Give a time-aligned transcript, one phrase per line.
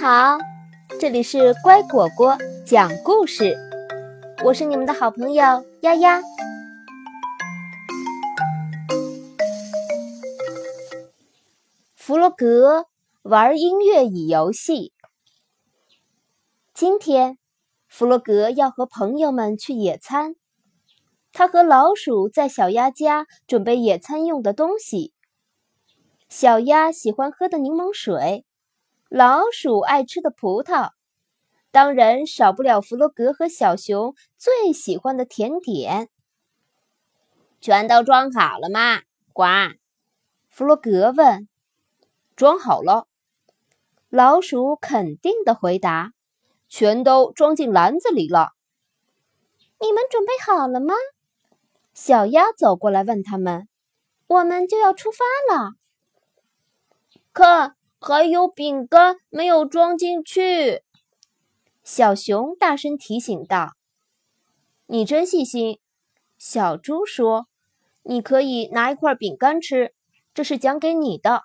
[0.00, 0.38] 好，
[1.00, 3.56] 这里是乖果果讲故事，
[4.44, 6.22] 我是你们的好朋友丫丫。
[11.96, 12.86] 弗洛格
[13.22, 14.92] 玩音乐椅游戏。
[16.72, 17.36] 今天，
[17.88, 20.36] 弗洛格要和朋友们去野餐。
[21.32, 25.12] 他和老鼠在小鸭家准备野餐用的东西。
[26.28, 28.44] 小鸭喜欢喝的柠檬水。
[29.08, 30.90] 老鼠爱吃的葡萄，
[31.70, 36.10] 当然少不了弗洛格和小熊最喜欢的甜点。
[37.58, 39.00] 全都装好了吗？
[39.32, 39.44] 呱！
[40.50, 41.48] 弗洛格问。
[42.36, 43.08] 装好了。
[44.10, 46.12] 老鼠肯定的回答
[46.68, 48.50] ：“全都装进篮子里了。”
[49.80, 50.94] 你们准备好了吗？
[51.94, 53.68] 小鸭走过来问他们
[54.28, 55.72] ：“我们就要出发了。”
[57.32, 57.77] 看。
[58.00, 60.82] 还有饼干没有装进去，
[61.82, 63.72] 小熊大声提醒道
[64.86, 65.80] ：“你真细心。”
[66.38, 67.48] 小猪说
[68.04, 69.92] ：“你可以拿一块饼干吃，
[70.32, 71.42] 这是奖给你的。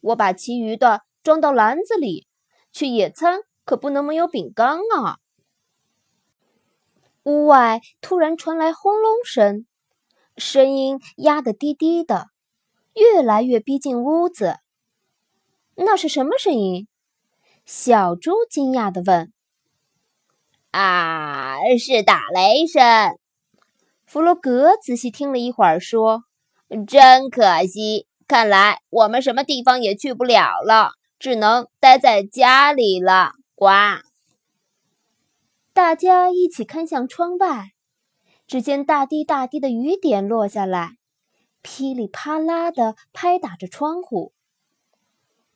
[0.00, 2.26] 我把其余的装到篮子里。
[2.72, 5.18] 去野餐可不能没有饼干啊！”
[7.22, 9.64] 屋外突然传来轰隆声，
[10.36, 12.26] 声音压得低低的，
[12.94, 14.56] 越来越逼近屋子。
[15.76, 16.86] 那是什么声音？
[17.64, 19.32] 小猪惊讶地问。
[20.70, 22.82] “啊，是打雷声。”
[24.04, 26.24] 弗洛格仔细听了一会儿，说
[26.86, 33.68] ：“真可惜，看来我们什么地方也去不了了，只能待在家里了。”呱！
[35.72, 37.70] 大家一起看向窗外，
[38.46, 40.98] 只见大滴大滴的雨点落下来，
[41.62, 44.33] 噼里啪啦地拍打着窗户。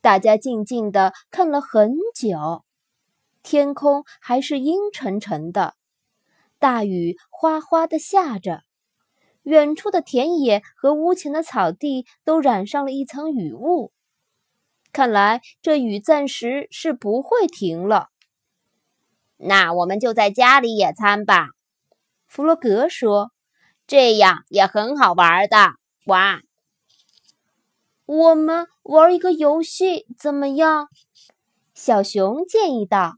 [0.01, 2.65] 大家静静地看了很久，
[3.43, 5.75] 天空还是阴沉沉的，
[6.59, 8.63] 大雨哗哗地下着，
[9.43, 13.93] 远处的田野和屋前的草地都染上了一层雨雾。
[14.93, 18.09] 看来这雨暂时是不会停了。
[19.37, 21.49] 那我们就在家里野餐吧，
[22.27, 23.31] 弗洛格说，
[23.87, 25.73] 这样也很好玩的。
[26.07, 26.41] 哇！
[28.07, 30.89] 我们玩一个游戏怎么样？
[31.75, 33.17] 小熊建议道。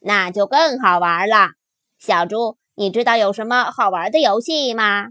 [0.00, 1.50] 那就更好玩了。
[2.00, 5.10] 小猪，你知道有什么好玩的游戏吗？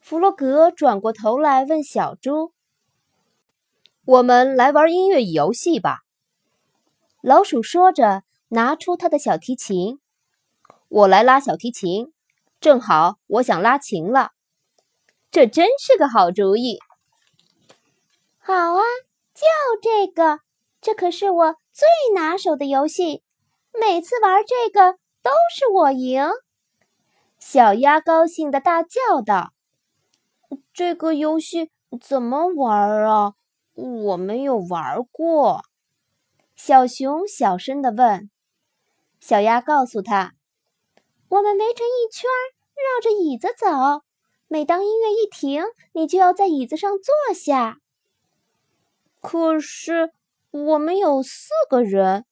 [0.00, 2.54] 弗洛格转过头来问小猪
[4.06, 5.98] ：“我们来玩音乐游戏吧。”
[7.20, 10.00] 老鼠说着，拿出他的小提琴。
[10.88, 12.10] 我来拉小提琴，
[12.58, 14.30] 正好我想拉琴了。
[15.30, 16.78] 这真是个好主意。
[18.46, 18.82] 好啊，
[19.34, 19.42] 就
[19.82, 20.38] 这个，
[20.80, 23.24] 这可是我最拿手的游戏，
[23.72, 26.28] 每次玩这个都是我赢。
[27.40, 29.50] 小鸭高兴的大叫道
[30.72, 33.34] ：“这个游戏怎么玩啊？
[33.74, 35.62] 我没有玩过。”
[36.54, 38.30] 小熊小声的问。
[39.18, 40.34] 小鸭告诉他
[41.30, 42.30] ：“我们围成一圈，
[42.76, 44.04] 绕着椅子走，
[44.46, 45.64] 每当音乐一停，
[45.94, 47.78] 你就要在椅子上坐下。”
[49.28, 50.12] 可是
[50.52, 52.24] 我们有四个人，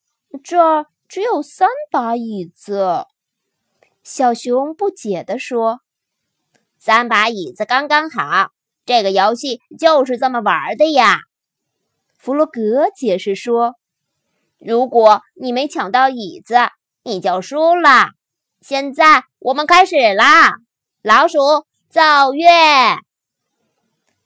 [0.44, 3.05] 这儿只有三把椅子。
[4.05, 5.81] 小熊不解地说
[6.78, 8.53] ：“三把椅子刚刚好，
[8.87, 11.19] 这个游戏就是这么玩的呀。”
[12.16, 13.75] 弗洛格解释说
[14.60, 16.54] ：“如果你没抢到椅子，
[17.03, 18.10] 你就输了。
[18.60, 20.53] 现在我们开始啦！
[21.03, 21.41] 老鼠
[21.88, 22.00] 奏
[22.33, 22.47] 乐。”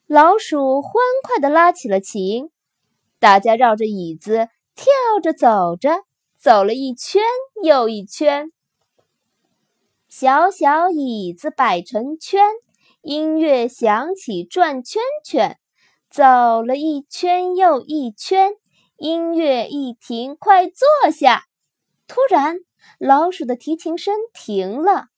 [0.06, 0.92] 老鼠欢
[1.22, 2.50] 快地拉起了琴。
[3.18, 4.86] 大家绕着椅子跳
[5.22, 6.04] 着走着，
[6.38, 7.22] 走了一圈
[7.62, 8.52] 又一圈。
[10.08, 12.42] 小小椅子摆成圈，
[13.02, 15.58] 音乐响起转圈圈。
[16.08, 18.52] 走了一圈又一圈，
[18.96, 21.44] 音乐一停，快坐下。
[22.06, 22.60] 突然，
[22.98, 25.08] 老鼠的提琴声停了。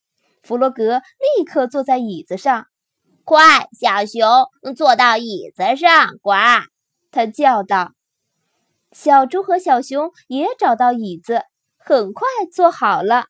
[0.43, 1.03] 弗洛格
[1.37, 2.67] 立刻坐在椅子上。
[3.25, 6.33] 快，小熊，坐到椅子上，呱！
[7.13, 7.93] 他叫道
[8.93, 11.43] ：“小猪和小熊也找到椅子，
[11.77, 13.27] 很快坐好了。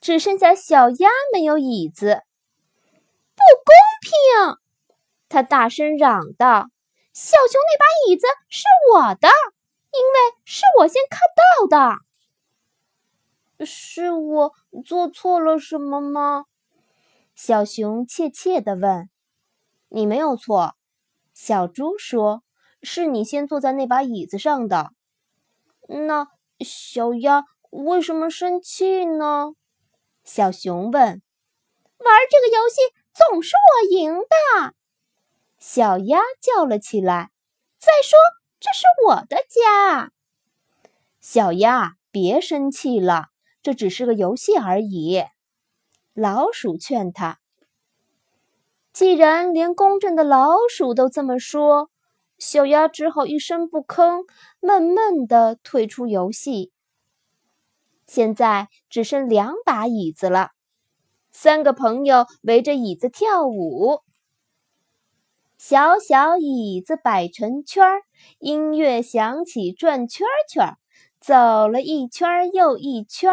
[0.00, 2.22] 只剩下小鸭没有椅子，
[3.34, 4.58] 不公平！”
[5.28, 6.68] 他大声嚷道
[7.12, 9.28] ：“小熊那把椅子是我的，
[9.92, 11.98] 因为是我先看到的。
[13.64, 14.52] 是我
[14.84, 16.44] 做错了什么吗？”
[17.34, 19.08] 小熊怯怯地问。
[19.90, 20.74] “你没有错。”
[21.34, 22.44] 小猪说。
[22.82, 24.90] 是你先坐在那把椅子上的，
[25.88, 26.26] 那
[26.60, 29.54] 小鸭为什么生气呢？
[30.24, 31.22] 小熊问。
[31.98, 32.80] 玩这个游戏
[33.14, 34.74] 总是我赢的，
[35.60, 37.30] 小鸭叫了起来。
[37.78, 38.18] 再说，
[38.58, 40.10] 这是我的家。
[41.20, 43.26] 小鸭，别生气了，
[43.62, 45.22] 这只是个游戏而已。
[46.12, 47.38] 老鼠劝他。
[48.92, 51.91] 既然连公正的老鼠都这么说，
[52.42, 54.24] 小鸭只好一声不吭，
[54.58, 56.72] 闷闷地退出游戏。
[58.04, 60.50] 现在只剩两把椅子了，
[61.30, 64.00] 三个朋友围着椅子跳舞。
[65.56, 68.02] 小小椅子摆成圈儿，
[68.40, 70.76] 音乐响起转圈圈，
[71.20, 73.32] 走了一圈又一圈，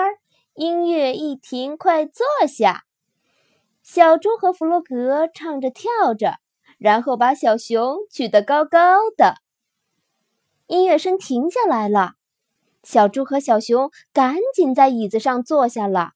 [0.54, 2.84] 音乐一停，快坐下。
[3.82, 6.36] 小猪和弗洛格唱着跳着，
[6.80, 9.36] 然后把小熊举得高高的。
[10.66, 12.14] 音乐声停下来了，
[12.82, 16.14] 小猪和小熊赶紧在椅子上坐下了。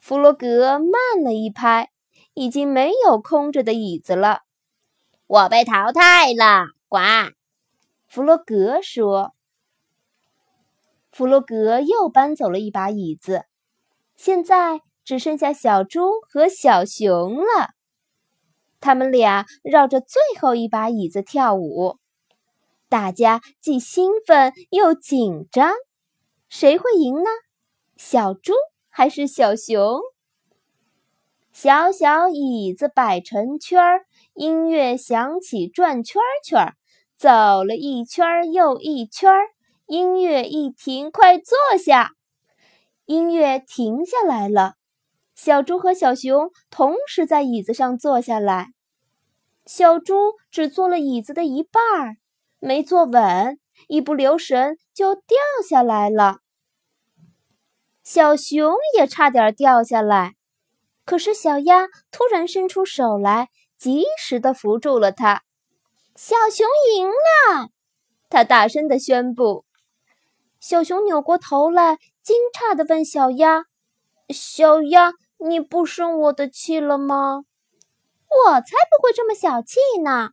[0.00, 1.90] 弗洛格慢了一拍，
[2.32, 4.40] 已经没有空着的椅子了。
[5.26, 6.98] 我被淘汰了，呱！
[8.08, 9.34] 弗洛格说。
[11.10, 13.44] 弗洛格又搬走了一把椅子，
[14.16, 14.80] 现在。
[15.04, 17.70] 只剩下小猪和小熊了，
[18.82, 21.98] 他们俩绕着最后一把椅子跳舞，
[22.88, 25.72] 大家既兴奋又紧张，
[26.48, 27.30] 谁会赢呢？
[27.96, 28.52] 小猪
[28.90, 30.00] 还是小熊？
[31.52, 36.74] 小小椅子摆成圈儿，音乐响起，转圈圈，
[37.16, 39.30] 走了一圈又一圈，
[39.86, 42.12] 音乐一停，快坐下。
[43.04, 44.74] 音乐停下来了。
[45.44, 48.68] 小猪和小熊同时在椅子上坐下来，
[49.66, 52.16] 小猪只坐了椅子的一半儿，
[52.60, 53.58] 没坐稳，
[53.88, 55.36] 一不留神就掉
[55.68, 56.36] 下来了。
[58.04, 60.34] 小熊也差点掉下来，
[61.04, 65.42] 可是小鸭突然伸出手来，及时的扶住了它。
[66.14, 67.70] 小熊赢了，
[68.30, 69.64] 它大声的宣布。
[70.60, 73.64] 小熊扭过头来，惊诧的问小鸭
[74.30, 75.10] ：“小鸭。”
[75.44, 77.44] 你不生我的气了吗？
[78.28, 80.30] 我才不会这么小气呢！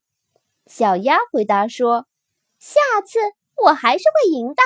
[0.67, 2.05] 小鸭回答说
[2.59, 3.17] ：“下次
[3.65, 4.61] 我还是会赢的。”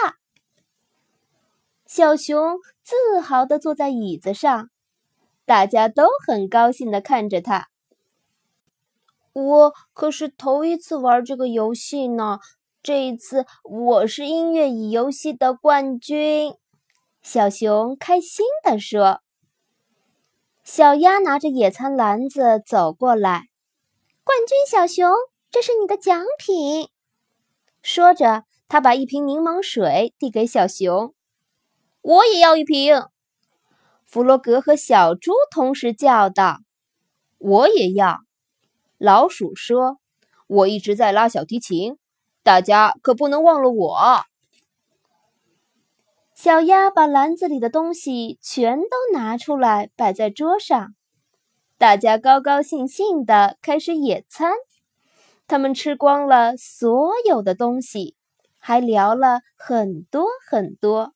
[1.88, 4.70] 小熊自豪地坐在椅子上，
[5.46, 7.70] 大家都很高兴地看着他。
[9.32, 12.40] 我可是头一次玩这个游戏呢，
[12.84, 16.54] 这一次我是音乐椅游戏的冠军。
[17.22, 19.22] 小熊开心地说。
[20.64, 23.50] 小鸭拿着野餐篮子走过来，
[24.24, 25.12] 冠军小熊，
[25.52, 26.88] 这是你的奖品。
[27.82, 31.14] 说着，他把一瓶柠檬水递给小熊。
[32.02, 33.04] 我也要一瓶。
[34.06, 36.60] 弗洛格和小猪同时叫道
[37.40, 38.20] ：“我也要。”
[38.98, 39.98] 老鼠说
[40.48, 41.98] ：“我一直在拉小提琴，
[42.42, 44.24] 大家可不能忘了我。”
[46.44, 50.94] 小鸭把篮子里的东西全都拿出来，摆在桌上。
[51.78, 54.52] 大家高高兴兴地开始野餐。
[55.48, 58.18] 他们吃光了所有的东西，
[58.60, 61.14] 还聊了很多很多。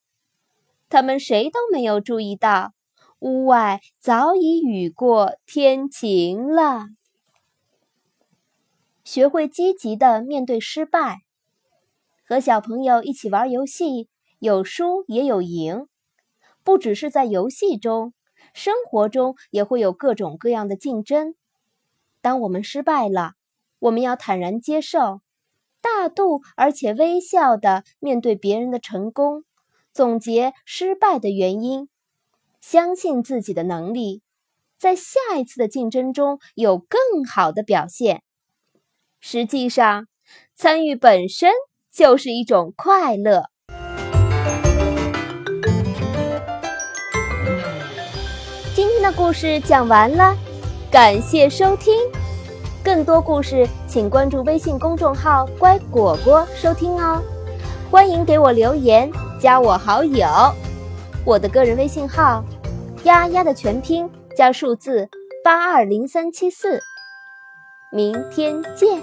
[0.87, 2.71] 他们谁都没有注意到，
[3.19, 6.85] 屋外早已雨过天晴了。
[9.03, 11.23] 学会积极的面对失败，
[12.25, 14.07] 和小朋友一起玩游戏。
[14.39, 15.87] 有输也有赢，
[16.63, 18.13] 不只是在游戏中，
[18.53, 21.35] 生活中也会有各种各样的竞争。
[22.21, 23.33] 当我们失败了，
[23.79, 25.21] 我们要坦然接受，
[25.81, 29.43] 大度而且微笑的面对别人的成功，
[29.91, 31.89] 总结失败的原因，
[32.59, 34.21] 相信自己的能力，
[34.77, 38.21] 在下一次的竞争中有更好的表现。
[39.19, 40.07] 实际上，
[40.53, 41.51] 参与本身
[41.91, 43.49] 就是一种快乐。
[49.11, 50.35] 故事讲完了，
[50.91, 51.93] 感谢收听。
[52.83, 57.21] 更多故事，请关注微信公众号“乖果果”收听哦。
[57.89, 60.27] 欢迎给我留言，加我好友。
[61.25, 62.43] 我的个人微信号
[63.03, 65.09] “丫丫”的全拼加数字
[65.43, 66.79] 八二零三七四。
[67.91, 69.01] 明天见。